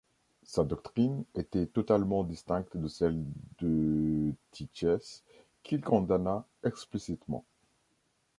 Sa 0.41 0.63
doctrine 0.63 1.25
était 1.35 1.67
totalement 1.67 2.23
distincte 2.23 2.75
de 2.75 2.87
celle 2.87 3.23
d'Eutychès, 3.59 5.21
qu'il 5.61 5.81
condamna 5.81 6.43
explicitement. 6.63 7.45